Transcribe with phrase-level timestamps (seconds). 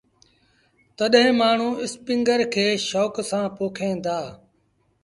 [0.97, 4.19] تڏهيݩ مآڻهوٚٚݩ اسپيٚنگر کي شوڪ سآݩ پوکيݩ دآ۔